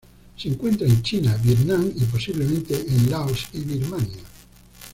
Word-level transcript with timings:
Se 0.35 0.47
encuentra 0.49 0.87
en 0.87 1.03
China, 1.03 1.37
Vietnam 1.43 1.91
y, 1.95 2.05
posiblemente 2.05 2.73
en 2.87 3.11
Laos 3.11 3.45
y 3.53 3.59
Birmania. 3.59 4.23